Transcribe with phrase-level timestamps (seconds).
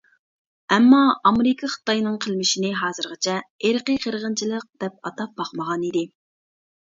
[0.75, 0.99] ئەمما
[1.29, 3.35] ئامېرىكا خىتاينىڭ قىلمىشىنى ھازىرغىچە
[3.67, 6.03] «ئىرقىي قىرغىنچىلىق» دەپ ئاتاپ باقمىغان ئىدى.